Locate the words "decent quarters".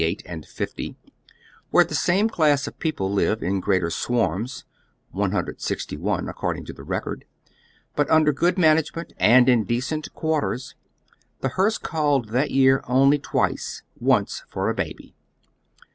9.63-10.73